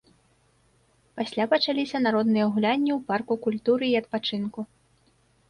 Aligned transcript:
Пасля 1.19 1.45
пачаліся 1.51 1.97
народныя 2.07 2.45
гулянні 2.57 2.91
ў 2.97 3.11
парку 3.11 3.33
культуры 3.45 3.85
і 3.93 3.95
адпачынку. 4.01 4.59